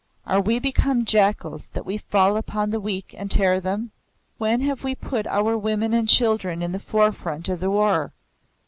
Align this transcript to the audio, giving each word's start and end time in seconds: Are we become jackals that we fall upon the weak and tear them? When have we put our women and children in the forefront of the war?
Are 0.25 0.41
we 0.41 0.57
become 0.57 1.05
jackals 1.05 1.67
that 1.73 1.85
we 1.85 1.99
fall 1.99 2.35
upon 2.35 2.71
the 2.71 2.79
weak 2.79 3.13
and 3.15 3.29
tear 3.29 3.61
them? 3.61 3.91
When 4.39 4.61
have 4.61 4.83
we 4.83 4.95
put 4.95 5.27
our 5.27 5.55
women 5.55 5.93
and 5.93 6.09
children 6.09 6.63
in 6.63 6.71
the 6.71 6.79
forefront 6.79 7.47
of 7.49 7.59
the 7.59 7.69
war? 7.69 8.11